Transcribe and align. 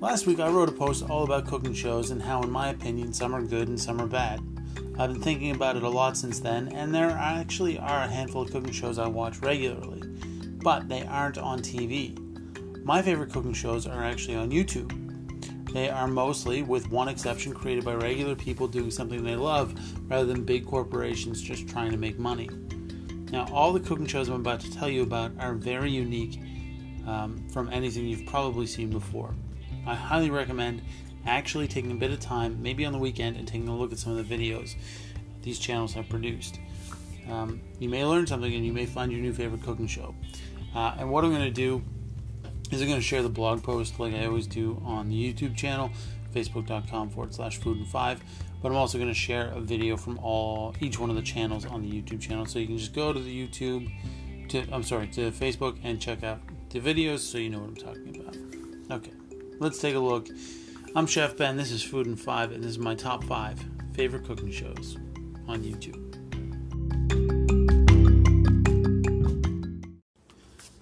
Last 0.00 0.26
week 0.26 0.40
I 0.40 0.48
wrote 0.48 0.70
a 0.70 0.72
post 0.72 1.10
all 1.10 1.24
about 1.24 1.46
cooking 1.46 1.74
shows 1.74 2.10
and 2.10 2.22
how, 2.22 2.40
in 2.40 2.50
my 2.50 2.70
opinion, 2.70 3.12
some 3.12 3.34
are 3.34 3.42
good 3.42 3.68
and 3.68 3.78
some 3.78 4.00
are 4.00 4.06
bad. 4.06 4.40
I've 4.98 5.12
been 5.12 5.20
thinking 5.20 5.50
about 5.50 5.76
it 5.76 5.82
a 5.82 5.88
lot 5.90 6.16
since 6.16 6.40
then, 6.40 6.68
and 6.68 6.94
there 6.94 7.10
actually 7.10 7.78
are 7.78 8.04
a 8.04 8.08
handful 8.08 8.40
of 8.40 8.50
cooking 8.50 8.72
shows 8.72 8.98
I 8.98 9.06
watch 9.06 9.40
regularly, 9.40 10.00
but 10.62 10.88
they 10.88 11.04
aren't 11.04 11.36
on 11.36 11.60
TV. 11.60 12.18
My 12.82 13.02
favorite 13.02 13.30
cooking 13.30 13.52
shows 13.52 13.86
are 13.86 14.02
actually 14.02 14.36
on 14.36 14.50
YouTube. 14.50 14.90
They 15.74 15.90
are 15.90 16.08
mostly, 16.08 16.62
with 16.62 16.90
one 16.90 17.08
exception, 17.08 17.52
created 17.52 17.84
by 17.84 17.92
regular 17.92 18.34
people 18.34 18.68
doing 18.68 18.90
something 18.90 19.22
they 19.22 19.36
love 19.36 19.74
rather 20.08 20.24
than 20.24 20.44
big 20.44 20.64
corporations 20.64 21.42
just 21.42 21.68
trying 21.68 21.90
to 21.90 21.98
make 21.98 22.18
money. 22.18 22.48
Now, 23.30 23.46
all 23.52 23.74
the 23.74 23.80
cooking 23.80 24.06
shows 24.06 24.30
I'm 24.30 24.36
about 24.36 24.60
to 24.60 24.72
tell 24.72 24.88
you 24.88 25.02
about 25.02 25.32
are 25.38 25.52
very 25.52 25.90
unique 25.90 26.40
um, 27.06 27.46
from 27.52 27.68
anything 27.70 28.06
you've 28.06 28.24
probably 28.24 28.66
seen 28.66 28.88
before. 28.88 29.34
I 29.86 29.94
highly 29.94 30.30
recommend 30.30 30.82
actually 31.26 31.68
taking 31.68 31.90
a 31.90 31.94
bit 31.94 32.10
of 32.10 32.20
time, 32.20 32.62
maybe 32.62 32.84
on 32.84 32.92
the 32.92 32.98
weekend, 32.98 33.36
and 33.36 33.46
taking 33.46 33.68
a 33.68 33.76
look 33.76 33.92
at 33.92 33.98
some 33.98 34.16
of 34.16 34.28
the 34.28 34.36
videos 34.36 34.74
these 35.42 35.58
channels 35.58 35.94
have 35.94 36.08
produced. 36.08 36.58
Um, 37.28 37.60
you 37.78 37.88
may 37.88 38.04
learn 38.04 38.26
something 38.26 38.52
and 38.52 38.64
you 38.64 38.72
may 38.72 38.86
find 38.86 39.12
your 39.12 39.20
new 39.20 39.32
favorite 39.32 39.62
cooking 39.62 39.86
show. 39.86 40.14
Uh, 40.74 40.94
and 40.98 41.10
what 41.10 41.24
I'm 41.24 41.30
going 41.30 41.44
to 41.44 41.50
do 41.50 41.82
is 42.70 42.80
I'm 42.80 42.88
going 42.88 43.00
to 43.00 43.06
share 43.06 43.22
the 43.22 43.28
blog 43.28 43.62
post 43.62 43.98
like 43.98 44.14
I 44.14 44.26
always 44.26 44.46
do 44.46 44.80
on 44.84 45.08
the 45.08 45.32
YouTube 45.32 45.56
channel, 45.56 45.90
facebook.com 46.34 47.10
forward 47.10 47.34
slash 47.34 47.58
food 47.58 47.78
and 47.78 47.88
five. 47.88 48.22
But 48.62 48.70
I'm 48.70 48.76
also 48.76 48.98
going 48.98 49.08
to 49.08 49.14
share 49.14 49.48
a 49.48 49.60
video 49.60 49.96
from 49.96 50.18
all 50.18 50.74
each 50.80 50.98
one 50.98 51.10
of 51.10 51.16
the 51.16 51.22
channels 51.22 51.64
on 51.64 51.82
the 51.82 51.90
YouTube 51.90 52.20
channel, 52.20 52.44
so 52.44 52.58
you 52.58 52.66
can 52.66 52.76
just 52.76 52.92
go 52.92 53.12
to 53.12 53.18
the 53.18 53.48
YouTube, 53.48 53.90
to 54.48 54.66
I'm 54.70 54.82
sorry, 54.82 55.08
to 55.08 55.30
Facebook 55.30 55.78
and 55.82 55.98
check 56.00 56.22
out 56.22 56.40
the 56.68 56.78
videos 56.78 57.20
so 57.20 57.38
you 57.38 57.48
know 57.48 57.60
what 57.60 57.68
I'm 57.68 57.76
talking 57.76 58.20
about. 58.20 58.98
Okay, 58.98 59.12
let's 59.60 59.78
take 59.78 59.94
a 59.94 59.98
look. 60.00 60.26
I'm 60.96 61.06
Chef 61.06 61.36
Ben. 61.36 61.58
This 61.58 61.70
is 61.70 61.82
Food 61.82 62.06
and 62.06 62.18
Five, 62.18 62.50
and 62.50 62.64
this 62.64 62.70
is 62.70 62.78
my 62.78 62.94
top 62.94 63.22
five 63.24 63.62
favorite 63.92 64.24
cooking 64.24 64.50
shows 64.50 64.96
on 65.46 65.62
YouTube. 65.62 65.98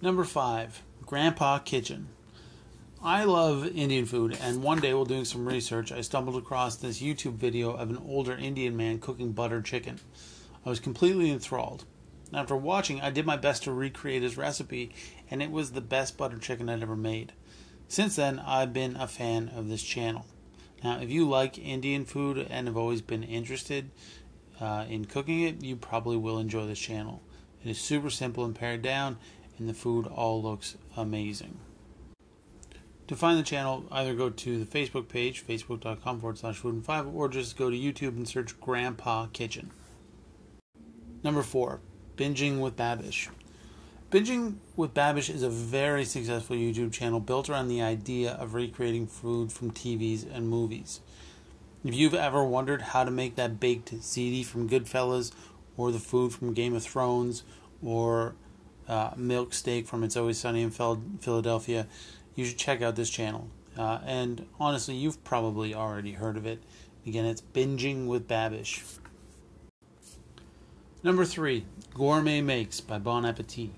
Number 0.00 0.24
five, 0.24 0.82
Grandpa 1.04 1.58
Kitchen. 1.58 2.08
I 3.02 3.24
love 3.24 3.66
Indian 3.76 4.06
food, 4.06 4.38
and 4.40 4.62
one 4.62 4.80
day 4.80 4.94
while 4.94 5.04
doing 5.04 5.26
some 5.26 5.46
research, 5.46 5.92
I 5.92 6.00
stumbled 6.00 6.36
across 6.36 6.76
this 6.76 7.02
YouTube 7.02 7.34
video 7.34 7.72
of 7.72 7.90
an 7.90 7.98
older 7.98 8.34
Indian 8.34 8.74
man 8.74 9.00
cooking 9.00 9.32
butter 9.32 9.60
chicken. 9.60 10.00
I 10.64 10.70
was 10.70 10.80
completely 10.80 11.30
enthralled. 11.30 11.84
After 12.32 12.56
watching, 12.56 13.02
I 13.02 13.10
did 13.10 13.26
my 13.26 13.36
best 13.36 13.64
to 13.64 13.72
recreate 13.72 14.22
his 14.22 14.38
recipe, 14.38 14.94
and 15.30 15.42
it 15.42 15.50
was 15.50 15.72
the 15.72 15.82
best 15.82 16.16
butter 16.16 16.38
chicken 16.38 16.70
I'd 16.70 16.82
ever 16.82 16.96
made. 16.96 17.34
Since 17.88 18.16
then, 18.16 18.38
I've 18.38 18.72
been 18.72 18.96
a 18.96 19.06
fan 19.06 19.50
of 19.54 19.68
this 19.68 19.82
channel. 19.82 20.26
Now, 20.82 20.98
if 21.00 21.10
you 21.10 21.28
like 21.28 21.58
Indian 21.58 22.04
food 22.04 22.38
and 22.38 22.66
have 22.66 22.76
always 22.76 23.02
been 23.02 23.22
interested 23.22 23.90
uh, 24.60 24.86
in 24.88 25.04
cooking 25.04 25.42
it, 25.42 25.62
you 25.62 25.76
probably 25.76 26.16
will 26.16 26.38
enjoy 26.38 26.66
this 26.66 26.78
channel. 26.78 27.22
It 27.64 27.70
is 27.70 27.80
super 27.80 28.10
simple 28.10 28.44
and 28.44 28.54
pared 28.54 28.82
down, 28.82 29.18
and 29.58 29.68
the 29.68 29.74
food 29.74 30.06
all 30.06 30.42
looks 30.42 30.76
amazing. 30.96 31.58
To 33.08 33.16
find 33.16 33.38
the 33.38 33.42
channel, 33.42 33.84
either 33.92 34.14
go 34.14 34.30
to 34.30 34.64
the 34.64 34.64
Facebook 34.64 35.08
page, 35.08 35.46
facebook.com 35.46 36.20
forward 36.20 36.38
slash 36.38 36.56
food 36.56 36.74
and 36.74 36.84
five, 36.84 37.06
or 37.06 37.28
just 37.28 37.56
go 37.56 37.68
to 37.68 37.76
YouTube 37.76 38.16
and 38.16 38.26
search 38.26 38.58
Grandpa 38.60 39.26
Kitchen. 39.26 39.70
Number 41.22 41.42
four, 41.42 41.80
Binging 42.16 42.60
with 42.60 42.76
Babish. 42.76 43.28
Binging 44.12 44.56
with 44.76 44.92
Babish 44.92 45.34
is 45.34 45.42
a 45.42 45.48
very 45.48 46.04
successful 46.04 46.54
YouTube 46.54 46.92
channel 46.92 47.18
built 47.18 47.48
around 47.48 47.68
the 47.68 47.80
idea 47.80 48.32
of 48.32 48.52
recreating 48.52 49.06
food 49.06 49.50
from 49.50 49.70
TVs 49.70 50.26
and 50.30 50.50
movies. 50.50 51.00
If 51.82 51.94
you've 51.94 52.12
ever 52.12 52.44
wondered 52.44 52.82
how 52.82 53.04
to 53.04 53.10
make 53.10 53.36
that 53.36 53.58
baked 53.58 53.94
ziti 53.94 54.44
from 54.44 54.68
Goodfellas, 54.68 55.32
or 55.78 55.90
the 55.90 55.98
food 55.98 56.34
from 56.34 56.52
Game 56.52 56.74
of 56.74 56.82
Thrones, 56.82 57.42
or 57.82 58.34
uh, 58.86 59.12
milk 59.16 59.54
steak 59.54 59.86
from 59.86 60.04
It's 60.04 60.14
Always 60.14 60.36
Sunny 60.36 60.60
in 60.60 60.70
Philadelphia, 60.70 61.86
you 62.34 62.44
should 62.44 62.58
check 62.58 62.82
out 62.82 62.96
this 62.96 63.08
channel. 63.08 63.48
Uh, 63.78 64.00
and 64.04 64.44
honestly, 64.60 64.94
you've 64.94 65.24
probably 65.24 65.74
already 65.74 66.12
heard 66.12 66.36
of 66.36 66.44
it. 66.44 66.62
Again, 67.06 67.24
it's 67.24 67.40
Binging 67.40 68.08
with 68.08 68.28
Babish. 68.28 68.82
Number 71.02 71.24
three, 71.24 71.64
Gourmet 71.94 72.42
Makes 72.42 72.82
by 72.82 72.98
Bon 72.98 73.24
Appetit. 73.24 73.70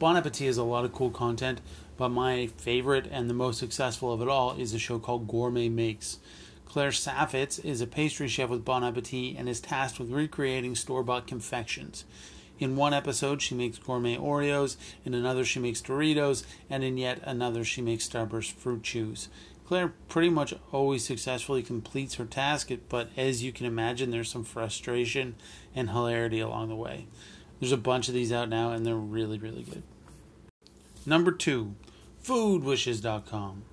Bon 0.00 0.16
Appetit 0.16 0.46
has 0.46 0.56
a 0.56 0.64
lot 0.64 0.86
of 0.86 0.94
cool 0.94 1.10
content, 1.10 1.60
but 1.98 2.08
my 2.08 2.46
favorite 2.46 3.06
and 3.10 3.28
the 3.28 3.34
most 3.34 3.58
successful 3.58 4.10
of 4.10 4.22
it 4.22 4.28
all 4.28 4.56
is 4.58 4.72
a 4.72 4.78
show 4.78 4.98
called 4.98 5.28
Gourmet 5.28 5.68
Makes. 5.68 6.20
Claire 6.64 6.88
Saffitz 6.88 7.62
is 7.62 7.82
a 7.82 7.86
pastry 7.86 8.26
chef 8.26 8.48
with 8.48 8.64
Bon 8.64 8.82
Appetit 8.82 9.36
and 9.36 9.46
is 9.46 9.60
tasked 9.60 10.00
with 10.00 10.10
recreating 10.10 10.74
store 10.74 11.02
bought 11.02 11.26
confections. 11.26 12.06
In 12.58 12.76
one 12.76 12.94
episode, 12.94 13.42
she 13.42 13.54
makes 13.54 13.76
gourmet 13.76 14.16
Oreos, 14.16 14.78
in 15.04 15.12
another, 15.12 15.44
she 15.44 15.60
makes 15.60 15.82
Doritos, 15.82 16.44
and 16.70 16.82
in 16.82 16.96
yet 16.96 17.20
another, 17.22 17.62
she 17.62 17.82
makes 17.82 18.08
Starburst 18.08 18.52
fruit 18.52 18.82
chews. 18.82 19.28
Claire 19.66 19.92
pretty 20.08 20.30
much 20.30 20.54
always 20.72 21.04
successfully 21.04 21.62
completes 21.62 22.14
her 22.14 22.24
task, 22.24 22.70
but 22.88 23.10
as 23.18 23.44
you 23.44 23.52
can 23.52 23.66
imagine, 23.66 24.10
there's 24.10 24.30
some 24.30 24.44
frustration 24.44 25.34
and 25.74 25.90
hilarity 25.90 26.40
along 26.40 26.70
the 26.70 26.74
way. 26.74 27.06
There's 27.60 27.72
a 27.72 27.76
bunch 27.76 28.08
of 28.08 28.14
these 28.14 28.32
out 28.32 28.48
now, 28.48 28.72
and 28.72 28.84
they're 28.86 28.96
really, 28.96 29.38
really 29.38 29.62
good. 29.62 29.82
Number 31.06 31.30
two, 31.30 31.74
foodwishes.com. 32.24 33.64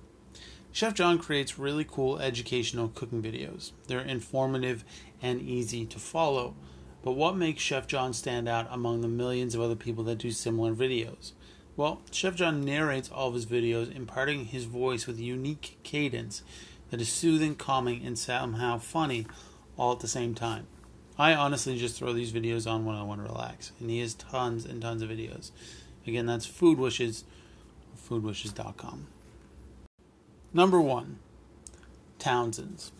Chef 0.72 0.94
John 0.94 1.18
creates 1.18 1.58
really 1.58 1.84
cool 1.84 2.18
educational 2.18 2.88
cooking 2.88 3.22
videos. 3.22 3.72
They're 3.86 4.00
informative 4.00 4.84
and 5.20 5.40
easy 5.40 5.86
to 5.86 5.98
follow. 5.98 6.54
But 7.02 7.12
what 7.12 7.36
makes 7.36 7.62
Chef 7.62 7.86
John 7.86 8.12
stand 8.12 8.48
out 8.48 8.68
among 8.70 9.00
the 9.00 9.08
millions 9.08 9.54
of 9.54 9.60
other 9.60 9.76
people 9.76 10.04
that 10.04 10.18
do 10.18 10.30
similar 10.30 10.74
videos? 10.74 11.32
Well, 11.76 12.02
Chef 12.10 12.34
John 12.34 12.64
narrates 12.64 13.10
all 13.10 13.28
of 13.28 13.34
his 13.34 13.46
videos, 13.46 13.94
imparting 13.94 14.46
his 14.46 14.64
voice 14.64 15.06
with 15.06 15.18
a 15.18 15.24
unique 15.24 15.78
cadence 15.82 16.42
that 16.90 17.00
is 17.00 17.08
soothing, 17.08 17.54
calming, 17.54 18.04
and 18.04 18.18
somehow 18.18 18.78
funny 18.78 19.26
all 19.76 19.92
at 19.92 20.00
the 20.00 20.08
same 20.08 20.34
time. 20.34 20.66
I 21.18 21.34
honestly 21.34 21.76
just 21.76 21.96
throw 21.96 22.12
these 22.12 22.32
videos 22.32 22.70
on 22.70 22.84
when 22.84 22.94
I 22.94 23.02
want 23.02 23.20
to 23.24 23.30
relax, 23.30 23.72
and 23.80 23.90
he 23.90 24.00
has 24.00 24.14
tons 24.14 24.64
and 24.64 24.80
tons 24.80 25.02
of 25.02 25.10
videos. 25.10 25.50
Again, 26.06 26.26
that's 26.26 26.46
Food 26.46 26.78
Wishes, 26.78 27.24
foodwishes.com. 28.08 29.08
Number 30.54 30.80
one, 30.80 31.18
Townsend's. 32.18 32.92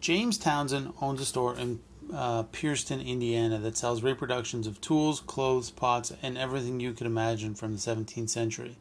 James 0.00 0.38
Townsend 0.38 0.92
owns 1.00 1.20
a 1.20 1.24
store 1.24 1.54
in 1.56 1.80
uh, 2.12 2.44
Pierceton, 2.44 3.04
Indiana, 3.04 3.58
that 3.58 3.76
sells 3.76 4.02
reproductions 4.02 4.66
of 4.66 4.80
tools, 4.80 5.20
clothes, 5.20 5.70
pots, 5.70 6.12
and 6.22 6.38
everything 6.38 6.80
you 6.80 6.92
could 6.92 7.06
imagine 7.06 7.54
from 7.54 7.72
the 7.72 7.78
17th 7.78 8.30
century. 8.30 8.76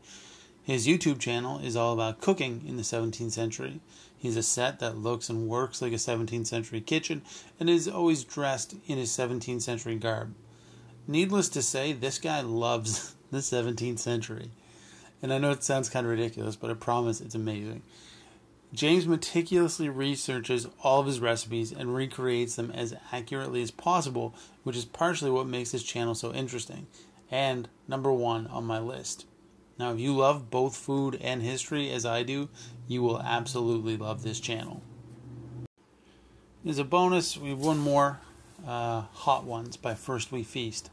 His 0.64 0.88
YouTube 0.88 1.20
channel 1.20 1.60
is 1.60 1.76
all 1.76 1.94
about 1.94 2.22
cooking 2.22 2.64
in 2.68 2.78
the 2.78 2.84
17th 2.84 3.32
century. 3.32 3.80
He's 4.18 4.36
a 4.36 4.44
set 4.44 4.80
that 4.80 4.98
looks 4.98 5.30
and 5.30 5.48
works 5.48 5.82
like 5.82 5.94
a 5.94 5.96
17th 5.96 6.48
century 6.48 6.82
kitchen 6.82 7.22
and 7.60 7.70
is 7.70 7.88
always 7.88 8.24
dressed 8.24 8.76
in 8.88 8.98
his 8.98 9.12
17th 9.12 9.62
century 9.62 9.96
garb. 9.96 10.34
Needless 11.08 11.50
to 11.50 11.62
say, 11.62 11.94
this 11.94 12.18
guy 12.18 12.42
loves 12.42 13.16
the 13.32 13.38
17th 13.38 14.00
century. 14.00 14.52
And 15.22 15.32
I 15.32 15.38
know 15.38 15.52
it 15.52 15.64
sounds 15.64 15.90
kind 15.90 16.06
of 16.06 16.12
ridiculous, 16.12 16.56
but 16.56 16.70
I 16.70 16.74
promise 16.74 17.22
it's 17.22 17.36
amazing. 17.36 17.84
James 18.74 19.08
meticulously 19.08 19.88
researches 19.88 20.68
all 20.84 21.00
of 21.00 21.08
his 21.08 21.22
recipes 21.22 21.72
and 21.72 21.96
recreates 21.96 22.56
them 22.56 22.70
as 22.72 22.94
accurately 23.12 23.62
as 23.62 23.72
possible, 23.72 24.36
which 24.64 24.76
is 24.76 24.84
partially 24.84 25.32
what 25.32 25.48
makes 25.48 25.72
his 25.72 25.84
channel 25.84 26.14
so 26.14 26.34
interesting, 26.34 26.88
and 27.32 27.70
number 27.88 28.12
one 28.12 28.46
on 28.48 28.66
my 28.66 28.80
list. 28.80 29.26
Now, 29.80 29.94
if 29.94 30.00
you 30.00 30.16
love 30.16 30.50
both 30.50 30.76
food 30.76 31.20
and 31.22 31.42
history 31.42 31.92
as 31.92 32.06
I 32.06 32.24
do, 32.24 32.50
you 32.88 33.04
will 33.04 33.22
absolutely 33.22 33.96
love 33.96 34.24
this 34.24 34.40
channel. 34.40 34.82
As 36.66 36.80
a 36.80 36.84
bonus, 36.84 37.38
we 37.38 37.50
have 37.50 37.60
one 37.60 37.78
more 37.78 38.20
uh, 38.66 39.02
Hot 39.02 39.44
Ones 39.44 39.78
by 39.78 39.94
First 39.94 40.32
We 40.32 40.44
Feast. 40.44 40.90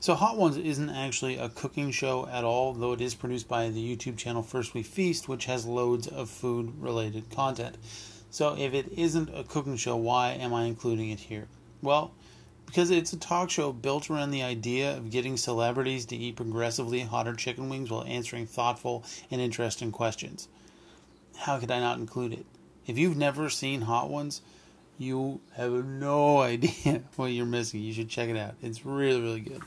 So, 0.00 0.14
Hot 0.14 0.36
Ones 0.36 0.56
isn't 0.56 0.90
actually 0.90 1.36
a 1.36 1.48
cooking 1.48 1.90
show 1.90 2.26
at 2.26 2.44
all, 2.44 2.72
though 2.72 2.92
it 2.92 3.00
is 3.00 3.14
produced 3.14 3.48
by 3.48 3.70
the 3.70 3.96
YouTube 3.96 4.16
channel 4.16 4.42
First 4.42 4.74
We 4.74 4.82
Feast, 4.82 5.28
which 5.28 5.46
has 5.46 5.64
loads 5.64 6.08
of 6.08 6.28
food 6.28 6.74
related 6.80 7.30
content. 7.30 7.76
So, 8.30 8.56
if 8.58 8.74
it 8.74 8.92
isn't 8.96 9.30
a 9.34 9.44
cooking 9.44 9.76
show, 9.76 9.96
why 9.96 10.32
am 10.32 10.52
I 10.52 10.64
including 10.64 11.10
it 11.10 11.20
here? 11.20 11.46
Well, 11.80 12.12
because 12.66 12.90
it's 12.90 13.12
a 13.12 13.18
talk 13.18 13.50
show 13.50 13.72
built 13.72 14.10
around 14.10 14.30
the 14.30 14.42
idea 14.42 14.96
of 14.96 15.10
getting 15.10 15.36
celebrities 15.36 16.04
to 16.06 16.16
eat 16.16 16.36
progressively 16.36 17.00
hotter 17.00 17.34
chicken 17.34 17.68
wings 17.68 17.90
while 17.90 18.04
answering 18.04 18.46
thoughtful 18.46 19.04
and 19.30 19.40
interesting 19.40 19.92
questions. 19.92 20.48
How 21.36 21.58
could 21.58 21.70
I 21.70 21.80
not 21.80 21.98
include 21.98 22.32
it? 22.32 22.46
If 22.86 22.98
you've 22.98 23.16
never 23.16 23.48
seen 23.48 23.82
Hot 23.82 24.10
Ones, 24.10 24.42
you 24.98 25.40
have 25.54 25.72
no 25.72 26.38
idea 26.42 27.02
what 27.16 27.26
you're 27.26 27.46
missing. 27.46 27.80
You 27.80 27.92
should 27.92 28.08
check 28.08 28.28
it 28.28 28.36
out. 28.36 28.54
It's 28.62 28.84
really, 28.84 29.20
really 29.20 29.40
good. 29.40 29.62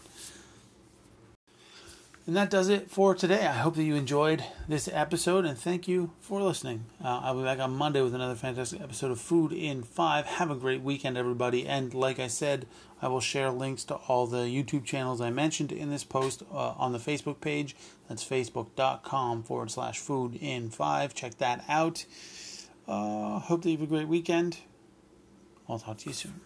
And 2.30 2.38
that 2.38 2.52
does 2.52 2.70
it 2.70 2.92
for 2.92 3.16
today. 3.16 3.48
I 3.48 3.54
hope 3.54 3.74
that 3.74 3.82
you 3.82 3.96
enjoyed 3.96 4.44
this 4.68 4.88
episode 4.94 5.46
and 5.46 5.58
thank 5.58 5.88
you 5.88 6.12
for 6.20 6.44
listening. 6.44 6.86
Uh, 7.04 7.22
I'll 7.24 7.36
be 7.36 7.42
back 7.42 7.58
on 7.58 7.74
Monday 7.74 8.04
with 8.04 8.14
another 8.14 8.36
fantastic 8.36 8.82
episode 8.82 9.10
of 9.10 9.20
Food 9.20 9.52
in 9.52 9.82
5. 9.82 10.28
Have 10.28 10.52
a 10.52 10.56
great 10.56 10.84
weekend, 10.84 11.18
everybody. 11.18 11.66
And 11.66 11.92
like 11.92 12.20
I 12.20 12.28
said, 12.28 12.68
I 13.02 13.08
will 13.08 13.20
share 13.20 13.50
links 13.50 13.84
to 13.86 13.96
all 13.96 14.28
the 14.28 14.44
YouTube 14.46 14.86
channels 14.86 15.22
I 15.22 15.32
mentioned 15.32 15.72
in 15.72 15.90
this 15.90 16.04
post 16.04 16.44
uh, 16.54 16.74
on 16.78 16.92
the 16.92 17.00
Facebook 17.00 17.42
page. 17.42 17.76
That's 18.08 18.24
facebook.com 18.24 19.42
forward 19.42 19.72
slash 19.72 19.98
food 19.98 20.36
in 20.36 20.70
5. 20.70 21.16
Check 21.16 21.40
that 21.40 21.66
out. 21.68 22.06
Uh, 22.88 23.40
hope 23.40 23.64
that 23.64 23.72
you 23.72 23.78
have 23.78 23.88
a 23.88 23.90
great 23.90 24.08
weekend. 24.08 24.60
I'll 25.68 25.80
talk 25.80 25.98
to 25.98 26.10
you 26.10 26.14
soon. 26.14 26.42